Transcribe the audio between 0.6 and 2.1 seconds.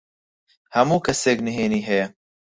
هەموو کەسێک نهێنیی هەیە.